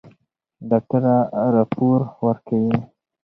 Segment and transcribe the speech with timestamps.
[0.69, 1.15] ډاکټره
[1.55, 2.75] راپور ورکوي.